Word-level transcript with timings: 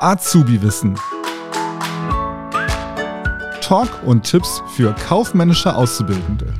Azubi-Wissen. 0.00 0.98
Talk 3.60 3.88
und 4.04 4.22
Tipps 4.22 4.62
für 4.76 4.94
kaufmännische 4.94 5.74
Auszubildende. 5.74 6.54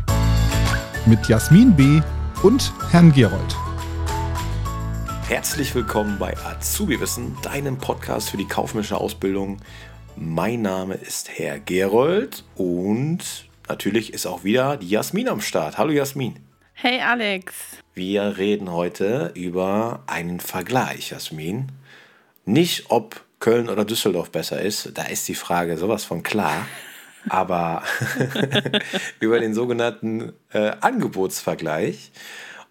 Mit 1.07 1.29
Jasmin 1.29 1.77
B. 1.77 2.01
und 2.43 2.73
Herrn 2.91 3.13
Gerold. 3.13 3.57
Herzlich 5.29 5.75
willkommen 5.75 6.19
bei 6.19 6.37
Azubi-Wissen, 6.37 7.37
deinem 7.43 7.79
Podcast 7.79 8.31
für 8.31 8.37
die 8.37 8.49
kaufmännische 8.49 8.97
Ausbildung. 8.97 9.59
Mein 10.17 10.63
Name 10.63 10.95
ist 10.95 11.29
Herr 11.29 11.61
Gerold 11.61 12.43
und 12.57 13.49
natürlich 13.69 14.13
ist 14.13 14.27
auch 14.27 14.43
wieder 14.43 14.77
die 14.77 14.89
Jasmin 14.89 15.29
am 15.29 15.41
Start. 15.41 15.79
Hallo 15.79 15.93
Jasmin. 15.93 16.41
Hey 16.73 17.01
Alex. 17.01 17.55
Wir 17.99 18.37
reden 18.37 18.71
heute 18.71 19.33
über 19.33 20.03
einen 20.07 20.39
Vergleich, 20.39 21.13
Jasmin. 21.13 21.73
Nicht, 22.45 22.91
ob 22.91 23.23
Köln 23.41 23.71
oder 23.71 23.87
Düsseldorf 23.87 24.31
besser 24.31 24.61
ist, 24.61 24.91
da 24.93 25.05
ist 25.05 25.27
die 25.29 25.35
Frage 25.35 25.79
sowas 25.79 26.05
von 26.05 26.23
klar. 26.23 26.67
Aber 27.31 27.83
über 29.21 29.41
den 29.41 29.55
sogenannten 29.55 30.35
äh, 30.53 30.73
Angebotsvergleich. 30.79 32.13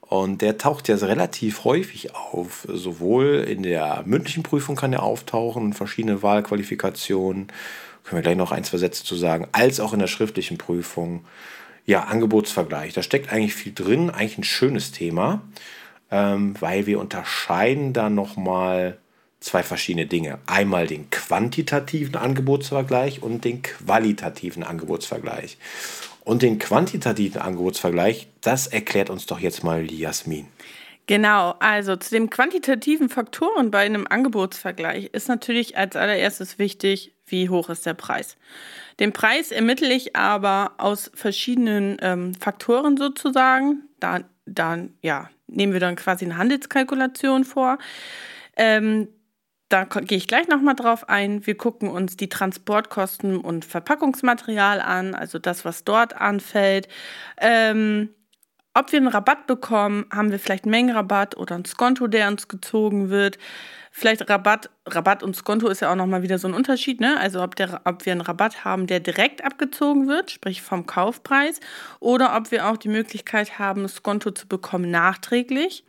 Und 0.02 0.44
der 0.44 0.60
taucht 0.60 0.88
ja 0.90 0.96
relativ 0.98 1.64
häufig 1.64 2.14
auf. 2.14 2.68
Sowohl 2.72 3.48
in 3.50 3.64
der 3.64 4.04
mündlichen 4.06 4.44
Prüfung 4.44 4.76
kann 4.76 4.94
er 4.94 5.02
auftauchen, 5.02 5.74
verschiedene 5.74 6.22
Wahlqualifikationen, 6.22 7.48
können 8.04 8.18
wir 8.20 8.22
gleich 8.22 8.38
noch 8.38 8.52
ein, 8.52 8.64
zwei 8.64 8.78
Sätze 8.78 9.04
zu 9.04 9.16
sagen, 9.16 9.48
als 9.54 9.80
auch 9.80 9.92
in 9.92 10.00
der 10.00 10.06
schriftlichen 10.06 10.60
Prüfung. 10.60 11.26
Ja, 11.86 12.06
Angebotsvergleich. 12.06 12.94
Da 12.94 13.04
steckt 13.04 13.32
eigentlich 13.32 13.54
viel 13.54 13.74
drin, 13.74 14.10
eigentlich 14.10 14.40
ein 14.40 14.44
schönes 14.44 14.92
Thema, 14.92 15.42
ähm, 16.12 16.56
weil 16.60 16.88
wir 16.88 17.00
unterscheiden 17.00 17.94
da 17.94 18.10
nochmal 18.10 18.98
zwei 19.40 19.64
verschiedene 19.64 20.08
Dinge. 20.08 20.40
Einmal 20.48 20.88
den 20.88 21.10
quantitativen 21.12 22.16
Angebotsvergleich 22.16 23.22
und 23.22 23.46
den 23.46 23.62
qualitativen 23.62 24.64
Angebotsvergleich. 24.64 25.58
Und 26.24 26.42
den 26.42 26.58
quantitativen 26.58 27.40
Angebotsvergleich, 27.40 28.28
das 28.42 28.66
erklärt 28.66 29.12
uns 29.12 29.28
doch 29.28 29.40
jetzt 29.40 29.64
mal 29.64 29.86
die 29.86 30.00
Jasmin. 30.00 30.48
Genau, 31.08 31.54
also 31.60 31.96
zu 31.96 32.10
den 32.10 32.32
quantitativen 32.32 33.10
Faktoren 33.10 33.70
bei 33.70 33.86
einem 33.86 34.08
Angebotsvergleich 34.10 35.12
ist 35.14 35.28
natürlich 35.28 35.78
als 35.78 35.96
allererstes 35.96 36.58
wichtig, 36.58 37.15
wie 37.28 37.50
hoch 37.50 37.70
ist 37.70 37.86
der 37.86 37.94
Preis. 37.94 38.38
Den 39.00 39.14
Preis 39.14 39.52
ermittle 39.52 39.94
ich 39.94 40.16
aber 40.16 40.74
aus 40.78 41.12
verschiedenen 41.14 41.98
ähm, 42.02 42.34
Faktoren 42.36 42.98
sozusagen. 42.98 43.84
Da, 44.00 44.22
dann, 44.46 44.94
ja, 45.02 45.30
nehmen 45.48 45.74
wir 45.74 45.80
dann 45.80 45.96
quasi 45.96 46.26
eine 46.26 46.38
Handelskalkulation 46.38 47.44
vor. 47.44 47.78
Ähm, 48.56 49.10
da 49.70 49.84
gehe 49.84 50.18
ich 50.18 50.28
gleich 50.28 50.48
nochmal 50.48 50.76
drauf 50.76 51.10
ein. 51.10 51.46
Wir 51.46 51.58
gucken 51.58 51.90
uns 51.90 52.16
die 52.16 52.30
Transportkosten 52.30 53.38
und 53.38 53.66
Verpackungsmaterial 53.66 54.80
an, 54.80 55.16
also 55.16 55.40
das, 55.40 55.66
was 55.66 55.84
dort 55.84 56.16
anfällt. 56.16 56.88
Ähm, 57.38 58.10
ob 58.76 58.92
wir 58.92 58.98
einen 58.98 59.08
Rabatt 59.08 59.48
bekommen, 59.48 60.06
haben 60.14 60.32
wir 60.32 60.38
vielleicht 60.38 60.66
einen 60.66 60.72
Mengenrabatt 60.72 61.38
oder 61.38 61.56
ein 61.56 61.66
Skonto, 61.66 62.08
der 62.08 62.28
uns 62.28 62.48
gezogen 62.48 63.10
wird. 63.10 63.40
Vielleicht 63.90 64.30
Rabatt, 64.30 64.70
Rabatt 64.86 65.24
und 65.24 65.34
Skonto 65.36 65.70
ist 65.70 65.80
ja 65.80 65.90
auch 65.90 65.96
nochmal 65.96 66.22
wieder 66.22 66.38
so 66.38 66.50
ein 66.50 66.54
Unterschied, 66.54 67.00
ne? 67.00 67.18
Also 67.18 67.42
ob, 67.42 67.56
der, 67.56 67.82
ob 67.86 68.06
wir 68.06 68.12
einen 68.12 68.20
Rabatt 68.20 68.66
haben, 68.66 68.86
der 68.88 69.00
direkt 69.00 69.46
abgezogen 69.46 70.08
wird, 70.08 70.30
sprich 70.30 70.62
vom 70.62 70.86
Kaufpreis, 70.86 71.62
oder 72.02 72.36
ob 72.36 72.52
wir 72.52 72.68
auch 72.68 72.76
die 72.76 72.90
Möglichkeit 72.90 73.58
haben, 73.58 73.88
Skonto 73.88 74.32
zu 74.32 74.48
bekommen 74.48 74.92
nachträglich. 74.92 75.86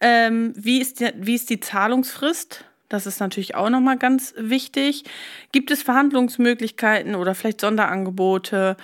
Ähm, 0.00 0.54
wie, 0.56 0.80
ist 0.80 1.00
die, 1.00 1.10
wie 1.16 1.34
ist 1.34 1.50
die 1.50 1.60
Zahlungsfrist? 1.60 2.64
Das 2.88 3.06
ist 3.06 3.20
natürlich 3.20 3.54
auch 3.54 3.68
nochmal 3.68 3.98
ganz 3.98 4.32
wichtig. 4.38 5.04
Gibt 5.52 5.70
es 5.70 5.82
Verhandlungsmöglichkeiten 5.82 7.14
oder 7.14 7.34
vielleicht 7.34 7.60
Sonderangebote? 7.60 8.78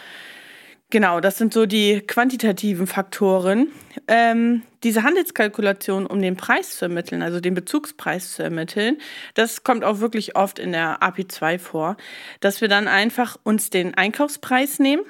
Genau, 0.91 1.21
das 1.21 1.39
sind 1.39 1.55
so 1.55 1.67
die 1.67 2.01
quantitativen 2.01 2.89
Faktoren. 2.89 3.69
Ähm, 4.09 4.63
diese 4.83 5.05
Handelskalkulation, 5.05 6.05
um 6.05 6.21
den 6.21 6.37
Preis 6.37 6.79
zu 6.79 6.87
ermitteln, 6.87 7.23
also 7.23 7.39
den 7.39 7.55
Bezugspreis 7.55 8.33
zu 8.35 8.43
ermitteln, 8.43 8.99
das 9.35 9.63
kommt 9.63 9.85
auch 9.85 10.01
wirklich 10.01 10.35
oft 10.35 10.59
in 10.59 10.73
der 10.73 11.01
API2 11.01 11.61
vor, 11.61 11.97
dass 12.41 12.61
wir 12.61 12.67
dann 12.67 12.89
einfach 12.89 13.39
uns 13.45 13.71
den 13.71 13.95
Einkaufspreis 13.95 14.81
nehmen, 14.81 15.05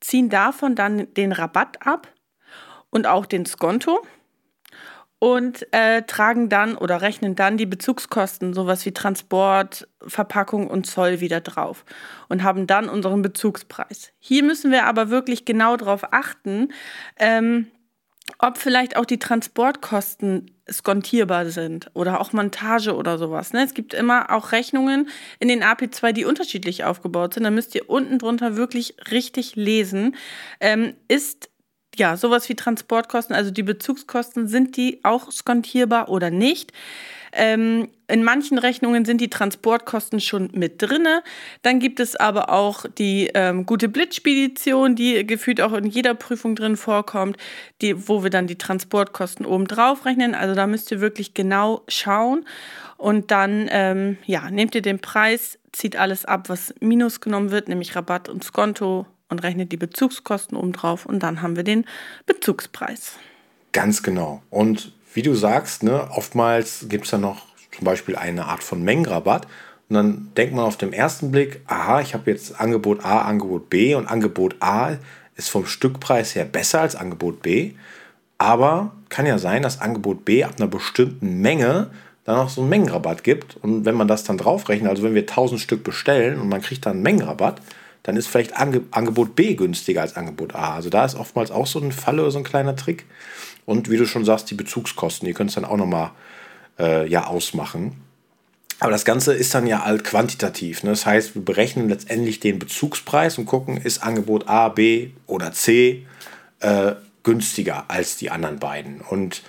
ziehen 0.00 0.28
davon 0.28 0.74
dann 0.74 1.12
den 1.14 1.32
Rabatt 1.32 1.86
ab 1.86 2.12
und 2.90 3.06
auch 3.06 3.24
den 3.24 3.46
Skonto 3.46 4.06
und 5.18 5.66
äh, 5.72 6.02
tragen 6.02 6.48
dann 6.48 6.76
oder 6.76 7.00
rechnen 7.00 7.34
dann 7.34 7.56
die 7.56 7.66
Bezugskosten, 7.66 8.52
sowas 8.52 8.84
wie 8.84 8.92
Transport, 8.92 9.88
Verpackung 10.06 10.68
und 10.68 10.86
Zoll 10.86 11.20
wieder 11.20 11.40
drauf 11.40 11.84
und 12.28 12.42
haben 12.42 12.66
dann 12.66 12.88
unseren 12.88 13.22
Bezugspreis. 13.22 14.12
Hier 14.18 14.42
müssen 14.42 14.70
wir 14.70 14.84
aber 14.84 15.08
wirklich 15.08 15.44
genau 15.44 15.76
darauf 15.76 16.12
achten, 16.12 16.68
ähm, 17.18 17.68
ob 18.38 18.58
vielleicht 18.58 18.96
auch 18.96 19.06
die 19.06 19.18
Transportkosten 19.18 20.50
skontierbar 20.70 21.46
sind 21.46 21.90
oder 21.94 22.20
auch 22.20 22.32
Montage 22.32 22.94
oder 22.94 23.18
sowas. 23.18 23.52
Ne? 23.52 23.64
Es 23.64 23.72
gibt 23.72 23.94
immer 23.94 24.30
auch 24.32 24.52
Rechnungen 24.52 25.08
in 25.38 25.48
den 25.48 25.62
AP2, 25.62 26.12
die 26.12 26.24
unterschiedlich 26.24 26.84
aufgebaut 26.84 27.34
sind. 27.34 27.44
Da 27.44 27.50
müsst 27.50 27.74
ihr 27.74 27.88
unten 27.88 28.18
drunter 28.18 28.56
wirklich 28.56 28.96
richtig 29.10 29.54
lesen. 29.54 30.16
Ähm, 30.60 30.94
ist 31.08 31.50
ja, 31.96 32.16
sowas 32.16 32.48
wie 32.48 32.54
Transportkosten, 32.54 33.34
also 33.34 33.50
die 33.50 33.62
Bezugskosten, 33.62 34.48
sind 34.48 34.76
die 34.76 35.00
auch 35.02 35.30
skontierbar 35.30 36.08
oder 36.08 36.30
nicht? 36.30 36.72
Ähm, 37.32 37.88
in 38.08 38.24
manchen 38.24 38.56
Rechnungen 38.56 39.04
sind 39.04 39.20
die 39.20 39.28
Transportkosten 39.28 40.20
schon 40.20 40.48
mit 40.54 40.80
drinne. 40.80 41.22
Dann 41.62 41.80
gibt 41.80 42.00
es 42.00 42.16
aber 42.16 42.50
auch 42.50 42.86
die 42.98 43.30
ähm, 43.34 43.66
gute 43.66 43.88
Blitzspedition, 43.88 44.94
die 44.94 45.26
gefühlt 45.26 45.60
auch 45.60 45.74
in 45.74 45.84
jeder 45.84 46.14
Prüfung 46.14 46.56
drin 46.56 46.76
vorkommt, 46.76 47.36
die, 47.82 48.08
wo 48.08 48.22
wir 48.22 48.30
dann 48.30 48.46
die 48.46 48.56
Transportkosten 48.56 49.44
oben 49.44 49.66
drauf 49.66 50.06
rechnen. 50.06 50.34
Also 50.34 50.54
da 50.54 50.66
müsst 50.66 50.90
ihr 50.90 51.00
wirklich 51.00 51.34
genau 51.34 51.82
schauen. 51.88 52.46
Und 52.96 53.30
dann 53.30 53.68
ähm, 53.70 54.16
ja, 54.24 54.50
nehmt 54.50 54.74
ihr 54.74 54.82
den 54.82 55.00
Preis, 55.00 55.58
zieht 55.72 55.96
alles 55.96 56.24
ab, 56.24 56.48
was 56.48 56.74
minus 56.80 57.20
genommen 57.20 57.50
wird, 57.50 57.68
nämlich 57.68 57.94
Rabatt 57.94 58.30
und 58.30 58.44
Skonto 58.44 59.04
und 59.28 59.42
rechnet 59.42 59.72
die 59.72 59.76
Bezugskosten 59.76 60.56
oben 60.56 60.72
drauf 60.72 61.06
und 61.06 61.22
dann 61.22 61.42
haben 61.42 61.56
wir 61.56 61.64
den 61.64 61.84
Bezugspreis. 62.26 63.12
Ganz 63.72 64.02
genau. 64.02 64.42
Und 64.50 64.92
wie 65.14 65.22
du 65.22 65.34
sagst, 65.34 65.82
ne, 65.82 66.08
oftmals 66.10 66.86
gibt 66.88 67.04
es 67.04 67.10
da 67.10 67.18
noch 67.18 67.42
zum 67.76 67.84
Beispiel 67.84 68.16
eine 68.16 68.46
Art 68.46 68.62
von 68.62 68.82
Mengenrabatt. 68.82 69.46
Und 69.88 69.94
dann 69.94 70.32
denkt 70.36 70.54
man 70.54 70.64
auf 70.64 70.76
den 70.76 70.92
ersten 70.92 71.30
Blick, 71.30 71.60
aha, 71.66 72.00
ich 72.00 72.14
habe 72.14 72.30
jetzt 72.30 72.60
Angebot 72.60 73.04
A, 73.04 73.22
Angebot 73.22 73.70
B 73.70 73.94
und 73.94 74.06
Angebot 74.06 74.56
A 74.60 74.96
ist 75.36 75.50
vom 75.50 75.66
Stückpreis 75.66 76.34
her 76.34 76.44
besser 76.44 76.80
als 76.80 76.96
Angebot 76.96 77.42
B. 77.42 77.72
Aber 78.38 78.92
kann 79.08 79.26
ja 79.26 79.38
sein, 79.38 79.62
dass 79.62 79.80
Angebot 79.80 80.24
B 80.24 80.44
ab 80.44 80.54
einer 80.58 80.68
bestimmten 80.68 81.40
Menge 81.40 81.90
dann 82.24 82.38
auch 82.38 82.48
so 82.48 82.60
einen 82.60 82.70
Mengenrabatt 82.70 83.22
gibt. 83.22 83.56
Und 83.56 83.84
wenn 83.84 83.94
man 83.94 84.08
das 84.08 84.24
dann 84.24 84.38
draufrechnet, 84.38 84.90
also 84.90 85.02
wenn 85.02 85.14
wir 85.14 85.22
1000 85.22 85.60
Stück 85.60 85.84
bestellen 85.84 86.40
und 86.40 86.48
man 86.48 86.60
kriegt 86.60 86.84
dann 86.84 86.94
einen 86.94 87.02
Mengenrabatt, 87.02 87.60
dann 88.06 88.16
ist 88.16 88.28
vielleicht 88.28 88.56
Ange 88.56 88.82
Angebot 88.92 89.34
B 89.34 89.54
günstiger 89.54 90.00
als 90.00 90.14
Angebot 90.14 90.54
A. 90.54 90.76
Also 90.76 90.90
da 90.90 91.04
ist 91.04 91.16
oftmals 91.16 91.50
auch 91.50 91.66
so 91.66 91.80
ein 91.80 91.90
Fall 91.90 92.20
oder 92.20 92.30
so 92.30 92.38
ein 92.38 92.44
kleiner 92.44 92.76
Trick. 92.76 93.04
Und 93.64 93.90
wie 93.90 93.96
du 93.96 94.06
schon 94.06 94.24
sagst, 94.24 94.48
die 94.48 94.54
Bezugskosten, 94.54 95.26
die 95.26 95.34
können 95.34 95.48
es 95.48 95.56
dann 95.56 95.64
auch 95.64 95.76
nochmal 95.76 96.12
äh, 96.78 97.08
ja, 97.08 97.26
ausmachen. 97.26 98.00
Aber 98.78 98.92
das 98.92 99.04
Ganze 99.04 99.34
ist 99.34 99.52
dann 99.56 99.66
ja 99.66 99.82
alt 99.82 100.04
quantitativ. 100.04 100.84
Ne? 100.84 100.90
Das 100.90 101.04
heißt, 101.04 101.34
wir 101.34 101.44
berechnen 101.44 101.88
letztendlich 101.88 102.38
den 102.38 102.60
Bezugspreis 102.60 103.38
und 103.38 103.46
gucken, 103.46 103.76
ist 103.76 104.04
Angebot 104.04 104.46
A, 104.46 104.68
B 104.68 105.10
oder 105.26 105.50
C 105.50 106.06
äh, 106.60 106.92
günstiger 107.24 107.86
als 107.88 108.18
die 108.18 108.30
anderen 108.30 108.60
beiden. 108.60 109.00
Und 109.00 109.42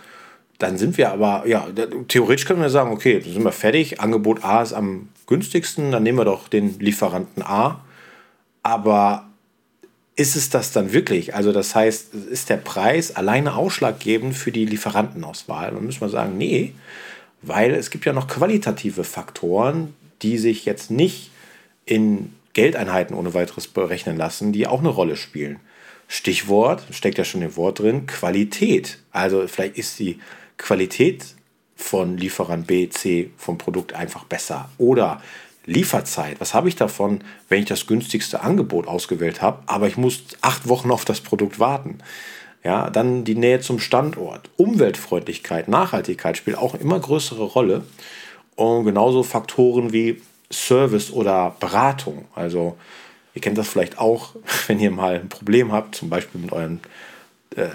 dann 0.58 0.80
sind 0.80 0.98
wir 0.98 1.12
aber, 1.12 1.46
ja, 1.46 1.68
theoretisch 2.08 2.46
können 2.46 2.62
wir 2.62 2.72
sagen, 2.72 2.90
okay, 2.90 3.20
dann 3.20 3.34
sind 3.34 3.44
wir 3.44 3.52
fertig. 3.52 4.02
Angebot 4.02 4.44
A 4.44 4.64
ist 4.64 4.74
am 4.74 5.10
günstigsten, 5.28 5.92
dann 5.92 6.02
nehmen 6.02 6.18
wir 6.18 6.26
doch 6.26 6.48
den 6.48 6.80
Lieferanten 6.80 7.44
A 7.44 7.84
aber 8.68 9.30
ist 10.18 10.36
es 10.36 10.50
das 10.50 10.74
dann 10.74 10.92
wirklich? 10.92 11.34
Also 11.34 11.54
das 11.54 11.74
heißt, 11.74 12.14
ist 12.14 12.50
der 12.50 12.58
Preis 12.58 13.16
alleine 13.16 13.56
ausschlaggebend 13.56 14.36
für 14.36 14.52
die 14.52 14.66
Lieferantenauswahl? 14.66 15.72
Dann 15.72 15.86
müssen 15.86 16.02
wir 16.02 16.10
sagen, 16.10 16.38
nee, 16.38 16.74
weil 17.42 17.74
es 17.74 17.92
gibt 17.92 18.04
ja 18.04 18.12
noch 18.12 18.28
qualitative 18.28 19.06
Faktoren, 19.06 19.94
die 20.22 20.38
sich 20.38 20.66
jetzt 20.66 20.92
nicht 20.92 21.32
in 21.86 22.34
Geldeinheiten 22.52 23.16
ohne 23.16 23.34
weiteres 23.34 23.70
berechnen 23.70 24.18
lassen, 24.18 24.52
die 24.52 24.68
auch 24.68 24.80
eine 24.80 24.90
Rolle 24.90 25.16
spielen. 25.16 25.62
Stichwort, 26.10 26.84
steckt 26.92 27.18
ja 27.18 27.24
schon 27.24 27.44
im 27.44 27.56
Wort 27.56 27.80
drin, 27.80 28.06
Qualität. 28.06 29.00
Also 29.12 29.48
vielleicht 29.48 29.78
ist 29.78 29.98
die 29.98 30.20
Qualität 30.58 31.24
von 31.78 32.18
Lieferant 32.18 32.68
B, 32.68 32.90
C 32.90 33.30
vom 33.38 33.58
Produkt 33.58 33.94
einfach 33.94 34.26
besser. 34.26 34.70
Oder 34.78 35.22
Lieferzeit. 35.68 36.40
Was 36.40 36.54
habe 36.54 36.70
ich 36.70 36.78
davon, 36.78 37.20
wenn 37.50 37.60
ich 37.60 37.66
das 37.66 37.86
günstigste 37.86 38.42
Angebot 38.42 38.88
ausgewählt 38.88 39.42
habe, 39.42 39.62
aber 39.68 39.88
ich 39.88 39.98
muss 39.98 40.24
acht 40.42 40.68
Wochen 40.68 40.90
auf 40.90 41.06
das 41.06 41.22
Produkt 41.22 41.60
warten? 41.60 42.00
Ja, 42.64 42.90
dann 42.90 43.24
die 43.26 43.36
Nähe 43.36 43.60
zum 43.60 43.80
Standort, 43.80 44.50
Umweltfreundlichkeit, 44.58 45.68
Nachhaltigkeit 45.68 46.38
spielt 46.38 46.58
auch 46.58 46.74
eine 46.74 46.82
immer 46.84 47.00
größere 47.00 47.44
Rolle. 47.44 47.84
Und 48.56 48.86
genauso 48.86 49.24
Faktoren 49.24 49.94
wie 49.94 50.22
Service 50.52 51.12
oder 51.12 51.56
Beratung. 51.60 52.26
Also 52.34 52.78
ihr 53.36 53.42
kennt 53.42 53.58
das 53.58 53.68
vielleicht 53.68 54.00
auch, 54.00 54.36
wenn 54.68 54.80
ihr 54.80 54.92
mal 54.92 55.16
ein 55.16 55.30
Problem 55.30 55.72
habt, 55.72 55.96
zum 55.96 56.10
Beispiel 56.10 56.42
mit 56.42 56.54
eurem 56.54 56.80
äh, 57.56 57.68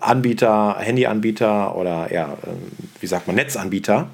Anbieter, 0.00 0.76
Handyanbieter 0.78 1.74
oder 1.74 2.12
ja, 2.12 2.34
äh, 2.34 3.00
wie 3.00 3.06
sagt 3.06 3.26
man, 3.26 3.36
Netzanbieter. 3.36 4.10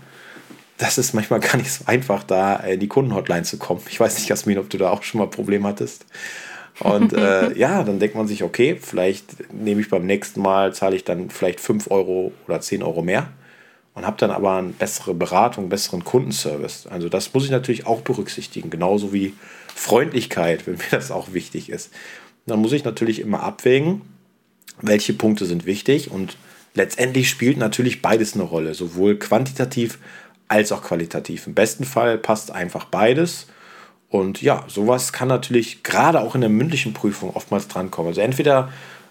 Das 0.79 0.99
ist 0.99 1.15
manchmal 1.15 1.41
gar 1.41 1.57
nicht 1.57 1.73
so 1.73 1.85
einfach, 1.87 2.23
da 2.23 2.57
in 2.57 2.81
die 2.81 2.89
Kundenhotline 2.89 3.45
zu 3.45 3.59
kommen. 3.59 3.83
Ich 3.89 4.01
weiß 4.01 4.17
nicht, 4.19 4.29
Jasmin, 4.29 4.59
ob 4.59 4.71
du 4.71 4.79
da 4.79 4.91
auch 4.91 5.03
schon 5.03 5.19
mal 5.19 5.25
ein 5.25 5.31
Problem 5.31 5.67
hattest. 5.67 6.07
Und 6.81 7.13
äh, 7.13 7.53
ja, 7.59 7.83
dann 7.83 7.99
denkt 7.99 8.17
man 8.17 8.29
sich, 8.29 8.43
okay, 8.43 8.79
vielleicht 8.81 9.53
nehme 9.53 9.81
ich 9.81 9.89
beim 9.89 10.07
nächsten 10.07 10.41
Mal, 10.41 10.75
zahle 10.75 10.97
ich 10.97 11.05
dann 11.05 11.31
vielleicht 11.31 11.61
5 11.61 11.91
Euro 11.91 12.33
oder 12.47 12.61
10 12.61 12.83
Euro 12.83 13.03
mehr 13.03 13.29
und 13.95 14.07
habe 14.07 14.19
dann 14.19 14.31
aber 14.31 14.57
eine 14.57 14.69
bessere 14.69 15.15
Beratung, 15.15 15.65
einen 15.65 15.69
besseren 15.71 16.05
Kundenservice. 16.05 16.87
Also 16.87 17.09
das 17.09 17.33
muss 17.33 17.45
ich 17.45 17.51
natürlich 17.51 17.87
auch 17.87 18.03
berücksichtigen, 18.03 18.69
genauso 18.69 19.13
wie 19.13 19.33
Freundlichkeit, 19.75 20.67
wenn 20.67 20.75
mir 20.77 20.91
das 20.91 21.11
auch 21.11 21.33
wichtig 21.33 21.71
ist. 21.71 21.91
Dann 22.45 22.61
muss 22.61 22.73
ich 22.73 22.85
natürlich 22.85 23.21
immer 23.21 23.43
abwägen, 23.43 24.03
welche 24.83 25.15
Punkte 25.15 25.47
sind 25.47 25.65
wichtig 25.65 26.11
und 26.11 26.37
letztendlich 26.75 27.31
spielt 27.31 27.57
natürlich 27.57 28.03
beides 28.03 28.35
eine 28.35 28.43
Rolle, 28.43 28.75
sowohl 28.75 29.19
quantitativ 29.19 29.99
als 30.49 30.73
auch 30.73 30.83
qualitativ. 30.83 31.47
Im 31.47 31.55
besten 31.55 31.85
Fall 31.85 32.19
passt 32.19 32.51
einfach 32.51 32.85
beides. 32.85 33.47
Und 34.09 34.41
ja, 34.43 34.65
sowas 34.69 35.13
kann 35.13 35.29
natürlich 35.29 35.83
gerade 35.83 36.21
auch 36.21 36.35
in 36.35 36.41
der 36.41 36.51
mündlichen 36.51 36.93
Prüfung 36.93 37.35
oftmals 37.35 37.69
drankommen. 37.69 38.11
Also 38.11 38.21
entweder 38.21 38.71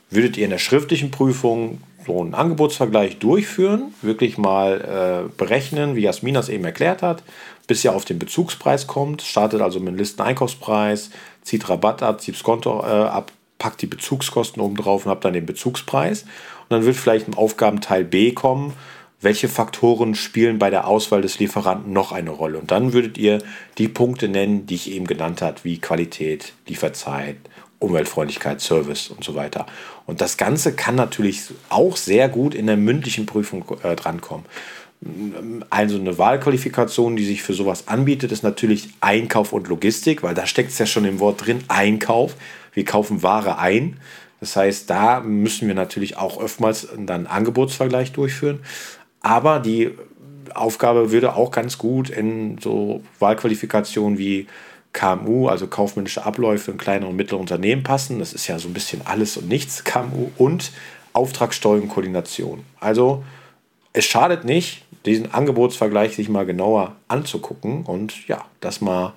würdet 0.10 0.38
ihr 0.38 0.46
in 0.46 0.52
der 0.52 0.58
schriftlichen 0.58 1.12
Prüfung 1.12 1.82
so 2.06 2.22
einen 2.22 2.34
Angebotsvergleich 2.34 3.18
durchführen, 3.20 3.94
wirklich 4.02 4.38
mal 4.38 5.28
äh, 5.28 5.38
berechnen, 5.38 5.96
wie 5.96 6.02
Jasmin 6.02 6.36
das 6.36 6.50
eben 6.50 6.64
erklärt 6.64 7.02
hat, 7.02 7.24
bis 7.68 7.84
ihr 7.84 7.94
auf 7.94 8.06
den 8.06 8.20
Bezugspreis 8.20 8.88
kommt, 8.88 9.24
startet 9.24 9.62
also 9.62 9.80
mit 9.80 9.90
dem 9.90 9.98
Listeneinkaufspreis, 9.98 11.10
zieht 11.42 11.68
Rabatt 11.68 12.04
ab, 12.04 12.22
zieht 12.22 12.42
Konto 12.44 12.82
äh, 12.82 12.86
ab, 12.86 13.32
packt 13.58 13.82
die 13.82 13.88
Bezugskosten 13.88 14.62
oben 14.62 14.76
drauf 14.76 15.06
und 15.06 15.12
habt 15.12 15.26
dann 15.26 15.34
den 15.34 15.46
Bezugspreis. 15.46 16.24
Und 16.24 16.70
dann 16.70 16.86
wird 16.86 16.96
vielleicht 16.96 17.28
im 17.28 17.34
Aufgabenteil 17.34 18.04
B 18.04 18.32
kommen, 18.34 18.74
welche 19.22 19.48
Faktoren 19.48 20.16
spielen 20.16 20.60
bei 20.60 20.70
der 20.70 20.88
Auswahl 20.88 21.22
des 21.22 21.40
Lieferanten 21.40 21.94
noch 21.94 22.12
eine 22.12 22.32
Rolle. 22.32 22.60
Und 22.60 22.72
dann 22.72 22.94
würdet 22.94 23.18
ihr 23.18 23.42
die 23.78 23.88
Punkte 23.88 24.28
nennen, 24.28 24.66
die 24.66 24.76
ich 24.76 24.92
eben 24.92 25.08
genannt 25.08 25.42
habe, 25.42 25.58
wie 25.64 25.80
Qualität, 25.80 26.54
Lieferzeit, 26.68 27.38
Umweltfreundlichkeit, 27.80 28.62
Service 28.62 29.10
und 29.10 29.24
so 29.24 29.36
weiter. 29.36 29.66
Und 30.06 30.22
das 30.22 30.38
Ganze 30.38 30.74
kann 30.74 30.96
natürlich 30.96 31.44
auch 31.70 31.98
sehr 31.98 32.30
gut 32.30 32.56
in 32.56 32.68
der 32.68 32.78
mündlichen 32.78 33.26
Prüfung 33.26 33.66
äh, 33.84 33.96
drankommen. 33.96 34.46
Also 35.70 35.98
eine 35.98 36.18
Wahlqualifikation, 36.18 37.16
die 37.16 37.26
sich 37.26 37.44
für 37.44 37.54
sowas 37.54 37.88
anbietet, 37.88 38.32
ist 38.32 38.44
natürlich 38.44 38.90
Einkauf 39.02 39.54
und 39.54 39.68
Logistik, 39.68 40.24
weil 40.24 40.34
da 40.34 40.48
steckt 40.48 40.72
es 40.72 40.80
ja 40.80 40.86
schon 40.86 41.06
im 41.06 41.20
Wort 41.20 41.46
drin, 41.46 41.64
Einkauf. 41.68 42.36
Wir 42.74 42.86
kaufen 42.86 43.22
Ware 43.22 43.60
ein. 43.60 44.00
Das 44.40 44.56
heißt, 44.56 44.90
da 44.90 45.22
müssen 45.22 45.68
wir 45.68 45.76
natürlich 45.76 46.18
auch 46.18 46.38
oftmals 46.38 46.88
dann 46.98 47.28
Angebotsvergleich 47.28 48.14
durchführen. 48.14 48.60
Aber 49.26 49.60
die 49.60 49.90
Aufgabe 50.54 51.12
würde 51.12 51.36
auch 51.36 51.50
ganz 51.50 51.80
gut 51.80 52.12
in 52.12 52.60
so 52.60 53.02
Wahlqualifikationen 53.18 54.20
wie 54.20 54.46
KMU, 54.94 55.48
also 55.48 55.66
kaufmännische 55.66 56.24
Abläufe 56.24 56.70
in 56.70 56.78
kleinen 56.78 57.06
und 57.06 57.16
mittleren 57.16 57.42
Unternehmen 57.42 57.82
passen. 57.82 58.20
Das 58.20 58.34
ist 58.34 58.46
ja 58.46 58.60
so 58.60 58.68
ein 58.68 58.74
bisschen 58.74 59.02
alles 59.04 59.36
und 59.36 59.48
nichts, 59.48 59.84
KMU 59.84 60.30
und 60.38 60.72
Auftragssteuerung 61.14 61.90
Koordination. 61.90 62.66
Also 62.80 63.24
es 63.94 64.06
schadet 64.06 64.46
nicht, 64.46 64.86
diesen 65.08 65.34
Angebotsvergleich 65.34 66.16
sich 66.16 66.30
mal 66.30 66.46
genauer 66.46 66.96
anzugucken 67.08 67.82
und 67.82 68.28
ja, 68.28 68.46
das 68.60 68.80
mal 68.80 69.14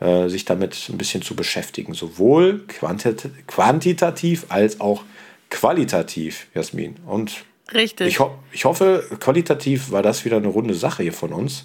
äh, 0.00 0.28
sich 0.28 0.46
damit 0.46 0.88
ein 0.88 0.96
bisschen 0.96 1.20
zu 1.20 1.36
beschäftigen, 1.36 1.92
sowohl 1.92 2.64
quantit 2.66 3.28
quantitativ 3.46 4.46
als 4.48 4.80
auch 4.80 5.02
qualitativ, 5.50 6.46
Jasmin. 6.54 6.96
Und 7.04 7.44
Richtig. 7.72 8.08
Ich, 8.08 8.20
ho 8.20 8.30
ich 8.52 8.64
hoffe, 8.64 9.04
qualitativ 9.20 9.90
war 9.90 10.02
das 10.02 10.24
wieder 10.24 10.36
eine 10.36 10.48
runde 10.48 10.74
Sache 10.74 11.02
hier 11.02 11.12
von 11.12 11.32
uns. 11.32 11.64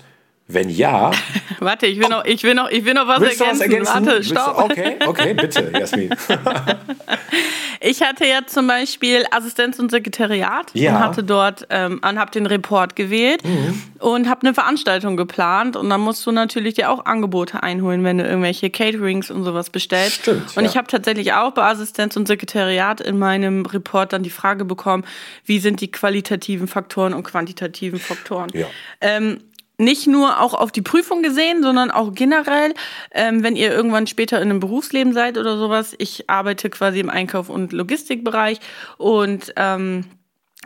Wenn 0.51 0.69
ja. 0.69 1.12
Warte, 1.60 1.86
ich 1.86 2.00
will, 2.00 2.10
noch, 2.10 2.25
ich 2.25 2.42
will, 2.42 2.56
noch, 2.56 2.72
ich 2.72 2.84
will 2.84 2.96
noch 2.96 3.07
was 3.07 3.22
ergänzen. 3.22 3.48
Was 3.51 3.60
ergänzen? 3.62 4.06
Warte, 4.06 4.24
stopp. 4.24 4.57
Okay, 4.57 4.96
okay, 5.06 5.34
bitte, 5.36 5.72
Jasmin. 5.80 6.10
ich 7.81 8.01
hatte 8.01 8.25
ja 8.25 8.40
zum 8.48 8.66
Beispiel 8.66 9.25
Assistenz 9.30 9.78
und 9.78 9.92
Sekretariat 9.92 10.72
ja. 10.74 10.96
und 10.96 11.00
hatte 11.04 11.24
dort 11.24 11.68
ähm, 11.69 12.01
und 12.04 12.18
habe 12.18 12.31
den 12.31 12.48
Report 12.48 12.96
gewählt 12.96 13.44
mhm. 13.46 13.80
und 14.00 14.28
habe 14.28 14.42
eine 14.42 14.56
Veranstaltung 14.56 15.18
geplant 15.18 15.75
und 15.75 15.88
dann 15.92 16.01
musst 16.01 16.25
du 16.25 16.31
natürlich 16.31 16.74
dir 16.74 16.90
auch 16.90 17.06
Angebote 17.06 17.62
einholen, 17.62 18.04
wenn 18.04 18.18
du 18.18 18.24
irgendwelche 18.24 18.72
Caterings 18.72 19.30
und 19.30 19.44
sowas 19.44 19.69
bestellst. 19.69 20.22
Stimmt. 20.22 20.57
Und 20.57 20.63
ja. 20.63 20.69
ich 20.69 20.78
habe 20.78 20.88
tatsächlich 20.88 21.34
auch 21.34 21.51
bei 21.51 21.63
Assistenz 21.63 22.16
und 22.18 22.28
Sekretariat 22.28 23.01
in 23.01 23.19
meinem 23.19 23.68
Report 23.68 24.13
dann 24.13 24.24
die 24.24 24.31
Frage 24.31 24.66
bekommen, 24.66 25.06
wie 25.46 25.60
sind 25.60 25.80
die 25.81 25.92
qualitativen 25.92 26.68
Faktoren 26.68 27.13
und 27.13 27.22
quantitativen 27.22 28.00
Faktoren. 28.00 28.50
Ja. 28.54 28.66
Ähm, 29.00 29.42
nicht 29.79 30.07
nur 30.07 30.41
auch 30.41 30.53
auf 30.53 30.71
die 30.71 30.81
Prüfung 30.81 31.23
gesehen, 31.23 31.63
sondern 31.63 31.89
auch 31.89 32.13
generell, 32.13 32.73
ähm, 33.11 33.43
wenn 33.43 33.55
ihr 33.55 33.71
irgendwann 33.71 34.07
später 34.07 34.37
in 34.41 34.49
einem 34.49 34.59
Berufsleben 34.59 35.13
seid 35.13 35.37
oder 35.37 35.57
sowas. 35.57 35.95
Ich 35.97 36.29
arbeite 36.29 36.69
quasi 36.69 36.99
im 36.99 37.09
Einkauf- 37.09 37.49
und 37.49 37.71
Logistikbereich 37.71 38.59
und 38.97 39.53
ähm, 39.55 40.05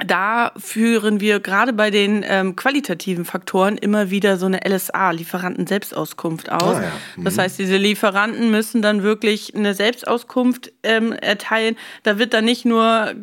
da 0.04 0.52
führen 0.58 1.20
wir 1.20 1.40
gerade 1.40 1.72
bei 1.72 1.92
den 1.92 2.26
ähm, 2.28 2.56
qualitativen 2.56 3.26
Faktoren 3.26 3.78
immer 3.78 4.10
wieder 4.10 4.38
so 4.38 4.48
eine 4.48 4.62
LSA, 4.68 5.12
Lieferanten-Selbstauskunft 5.12 6.52
aus. 6.52 6.78
Ah, 6.78 6.82
ja. 6.82 6.92
mhm. 7.16 7.24
Das 7.26 7.38
heißt, 7.38 7.60
diese 7.60 7.78
Lieferanten 7.78 8.50
müssen 8.50 8.82
dann 8.82 9.04
wirklich 9.04 9.54
eine 9.56 9.76
Selbstauskunft 9.76 10.74
ähm, 10.82 11.12
erteilen. 11.12 11.78
Da 12.02 12.18
wird 12.18 12.34
dann 12.34 12.46
nicht 12.46 12.66
nur 12.66 13.14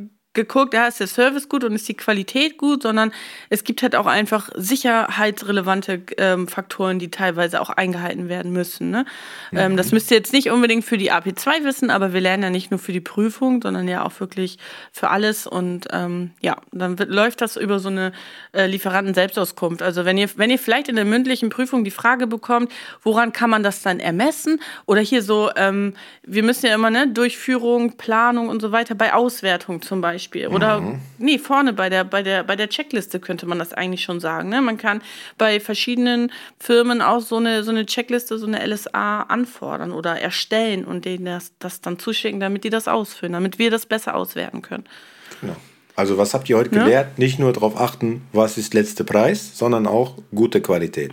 geguckt, 0.40 0.74
ja, 0.74 0.86
ist 0.86 1.00
der 1.00 1.06
Service 1.06 1.48
gut 1.48 1.64
und 1.64 1.74
ist 1.74 1.88
die 1.88 1.96
Qualität 1.96 2.56
gut, 2.56 2.82
sondern 2.82 3.12
es 3.48 3.64
gibt 3.64 3.82
halt 3.82 3.94
auch 3.94 4.06
einfach 4.06 4.50
sicherheitsrelevante 4.54 6.02
ähm, 6.16 6.48
Faktoren, 6.48 6.98
die 6.98 7.10
teilweise 7.10 7.60
auch 7.60 7.70
eingehalten 7.70 8.28
werden 8.28 8.52
müssen. 8.52 8.90
Ne? 8.90 9.04
Mhm. 9.50 9.58
Ähm, 9.58 9.76
das 9.76 9.92
müsst 9.92 10.10
ihr 10.10 10.16
jetzt 10.16 10.32
nicht 10.32 10.50
unbedingt 10.50 10.84
für 10.84 10.98
die 10.98 11.12
AP2 11.12 11.64
wissen, 11.64 11.90
aber 11.90 12.12
wir 12.12 12.20
lernen 12.20 12.42
ja 12.42 12.50
nicht 12.50 12.70
nur 12.70 12.80
für 12.80 12.92
die 12.92 13.00
Prüfung, 13.00 13.60
sondern 13.62 13.86
ja 13.88 14.04
auch 14.04 14.18
wirklich 14.20 14.58
für 14.92 15.10
alles. 15.10 15.46
Und 15.46 15.88
ähm, 15.92 16.30
ja, 16.40 16.56
dann 16.72 16.98
wird, 16.98 17.10
läuft 17.10 17.40
das 17.40 17.56
über 17.56 17.78
so 17.78 17.88
eine 17.88 18.12
äh, 18.52 18.66
Lieferanten-Selbstauskunft. 18.66 19.82
Also 19.82 20.04
wenn 20.04 20.16
ihr, 20.16 20.28
wenn 20.36 20.50
ihr 20.50 20.58
vielleicht 20.58 20.88
in 20.88 20.96
der 20.96 21.04
mündlichen 21.04 21.50
Prüfung 21.50 21.84
die 21.84 21.90
Frage 21.90 22.26
bekommt, 22.26 22.72
woran 23.02 23.32
kann 23.32 23.50
man 23.50 23.62
das 23.62 23.82
dann 23.82 24.00
ermessen? 24.00 24.60
Oder 24.86 25.00
hier 25.00 25.22
so, 25.22 25.50
ähm, 25.56 25.94
wir 26.22 26.42
müssen 26.42 26.66
ja 26.66 26.74
immer, 26.74 26.90
ne, 26.90 27.08
Durchführung, 27.08 27.96
Planung 27.96 28.48
und 28.48 28.60
so 28.62 28.72
weiter 28.72 28.94
bei 28.94 29.12
Auswertung 29.12 29.82
zum 29.82 30.00
Beispiel. 30.00 30.29
Beispiel. 30.30 30.48
Oder 30.48 30.80
mhm. 30.80 31.00
nee, 31.18 31.38
vorne 31.38 31.72
bei 31.72 31.88
der, 31.88 32.04
bei, 32.04 32.22
der, 32.22 32.44
bei 32.44 32.56
der 32.56 32.68
Checkliste 32.68 33.20
könnte 33.20 33.46
man 33.46 33.58
das 33.58 33.72
eigentlich 33.72 34.02
schon 34.02 34.20
sagen. 34.20 34.48
Ne? 34.48 34.60
Man 34.60 34.78
kann 34.78 35.02
bei 35.38 35.60
verschiedenen 35.60 36.32
Firmen 36.58 37.02
auch 37.02 37.20
so 37.20 37.36
eine, 37.36 37.64
so 37.64 37.70
eine 37.70 37.86
Checkliste, 37.86 38.38
so 38.38 38.46
eine 38.46 38.64
LSA 38.64 39.22
anfordern 39.22 39.92
oder 39.92 40.20
erstellen 40.20 40.84
und 40.84 41.04
denen 41.04 41.24
das, 41.24 41.52
das 41.58 41.80
dann 41.80 41.98
zuschicken, 41.98 42.40
damit 42.40 42.64
die 42.64 42.70
das 42.70 42.88
ausfüllen, 42.88 43.32
damit 43.32 43.58
wir 43.58 43.70
das 43.70 43.86
besser 43.86 44.14
auswerten 44.14 44.62
können. 44.62 44.84
Genau. 45.40 45.56
Also 45.96 46.16
was 46.16 46.32
habt 46.32 46.48
ihr 46.48 46.56
heute 46.56 46.74
ja? 46.74 46.84
gelernt? 46.84 47.18
Nicht 47.18 47.38
nur 47.38 47.52
darauf 47.52 47.78
achten, 47.78 48.22
was 48.32 48.56
ist 48.56 48.72
letzter 48.72 49.04
Preis, 49.04 49.58
sondern 49.58 49.86
auch 49.86 50.16
gute 50.34 50.62
Qualität. 50.62 51.12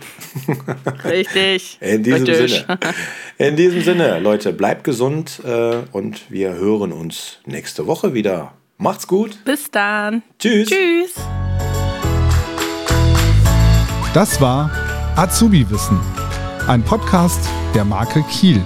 Richtig. 1.04 1.76
In 1.80 2.02
diesem 2.02 2.24
Richtig. 2.24 2.64
Sinne. 2.66 2.78
In 3.36 3.56
diesem 3.56 3.82
Sinne, 3.82 4.18
Leute, 4.18 4.52
bleibt 4.52 4.84
gesund 4.84 5.42
äh, 5.44 5.78
und 5.92 6.30
wir 6.30 6.54
hören 6.54 6.92
uns 6.92 7.38
nächste 7.44 7.86
Woche 7.86 8.14
wieder. 8.14 8.54
Macht's 8.80 9.08
gut. 9.08 9.44
Bis 9.44 9.70
dann. 9.72 10.22
Tschüss. 10.38 10.68
Tschüss. 10.68 11.14
Das 14.14 14.40
war 14.40 14.70
Azubi 15.16 15.68
Wissen, 15.68 16.00
ein 16.68 16.84
Podcast 16.84 17.40
der 17.74 17.84
Marke 17.84 18.22
Kiel. 18.30 18.62